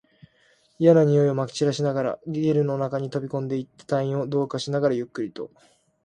[0.79, 5.51] 嫌な臭いを撒き散らしながら、ゲルの中に飛び込んでいった隊員を同化しながら、ゆっくりと